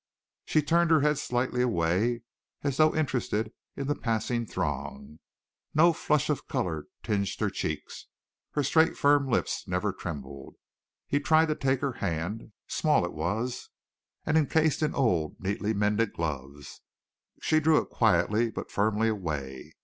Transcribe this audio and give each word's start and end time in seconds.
She 0.45 0.63
turned 0.63 0.89
her 0.89 1.01
head 1.01 1.19
slightly 1.19 1.61
away, 1.61 2.23
as 2.63 2.77
though 2.77 2.95
interested 2.95 3.53
in 3.75 3.85
the 3.85 3.93
passing 3.93 4.47
throng. 4.47 5.19
No 5.75 5.93
flush 5.93 6.27
of 6.27 6.47
color 6.47 6.87
tinged 7.03 7.29
her 7.39 7.51
cheeks. 7.51 8.07
Her 8.53 8.63
straight, 8.63 8.97
firm 8.97 9.27
lips 9.29 9.67
never 9.67 9.93
trembled. 9.93 10.55
He 11.05 11.19
tried 11.19 11.49
to 11.49 11.55
take 11.55 11.81
her 11.81 11.93
hand, 12.01 12.51
small 12.65 13.05
it 13.05 13.13
was, 13.13 13.69
and 14.25 14.39
encased 14.39 14.81
in 14.81 14.95
old, 14.95 15.39
neatly 15.39 15.71
mended 15.71 16.13
gloves. 16.13 16.81
She 17.39 17.59
drew 17.59 17.77
it 17.77 17.89
quietly 17.91 18.49
but 18.49 18.71
firmly 18.71 19.07
away. 19.09 19.73